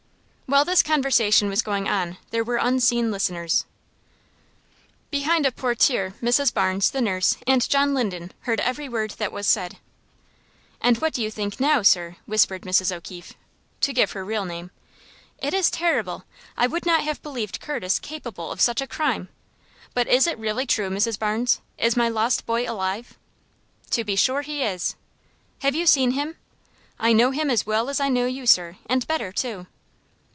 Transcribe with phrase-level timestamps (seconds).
[0.47, 3.63] While this conversation was going on there were unseen listeners.
[5.09, 6.53] Behind a portiere Mrs.
[6.53, 9.77] Barnes, the nurse, and John Linden heard every word that was said.
[10.81, 12.93] "And what do you think now, sir?" whispered Mrs.
[12.93, 13.31] O'Keefe
[13.79, 14.71] (to give her real name).
[15.37, 16.25] "It is terrible.
[16.57, 19.29] I would not have believed Curtis capable of such a crime.
[19.93, 21.17] But is it really true, Mrs.
[21.17, 21.61] Barnes?
[21.77, 23.17] Is my lost boy alive?"
[23.91, 24.95] "To be sure he is."
[25.59, 26.35] "Have you seen him?"
[26.99, 29.67] "I know him as well as I know you, sir, and better, too."